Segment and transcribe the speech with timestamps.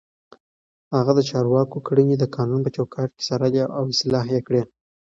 [0.97, 4.61] هغه د چارواکو کړنې د قانون په چوکاټ کې څارلې او اصلاح يې کړې.